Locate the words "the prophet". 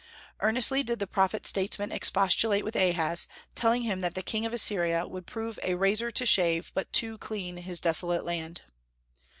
0.97-1.45